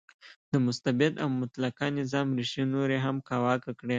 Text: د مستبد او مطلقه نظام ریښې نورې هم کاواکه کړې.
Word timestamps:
د 0.51 0.53
مستبد 0.65 1.13
او 1.23 1.29
مطلقه 1.41 1.85
نظام 1.99 2.27
ریښې 2.37 2.63
نورې 2.73 2.97
هم 3.05 3.17
کاواکه 3.27 3.71
کړې. 3.79 3.89